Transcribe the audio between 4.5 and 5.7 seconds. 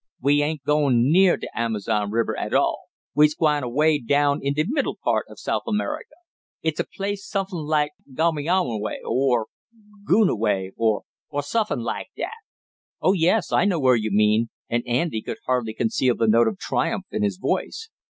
de middle part of South